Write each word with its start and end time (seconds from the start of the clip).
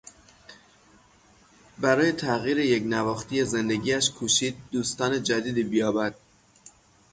برای 1.77 2.11
تغییر 2.11 2.57
یکنواختی 2.59 3.45
زندگیاش 3.45 4.11
کوشید 4.11 4.55
دوستان 4.71 5.23
جدیدی 5.23 5.63
بیابد. 5.63 6.15